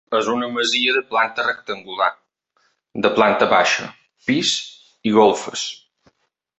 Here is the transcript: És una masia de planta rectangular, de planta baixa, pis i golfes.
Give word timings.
És 0.17 0.27
una 0.35 0.47
masia 0.53 0.95
de 0.95 1.03
planta 1.11 1.45
rectangular, 1.49 2.09
de 3.07 3.13
planta 3.21 3.51
baixa, 3.55 3.89
pis 4.31 4.59
i 5.13 5.17
golfes. 5.23 5.71